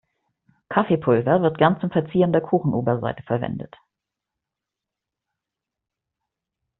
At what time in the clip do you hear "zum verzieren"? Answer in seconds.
1.79-2.31